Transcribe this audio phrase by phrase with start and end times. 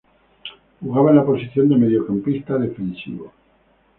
[0.81, 3.31] Jugaba en la posición de mediocampista defensivo.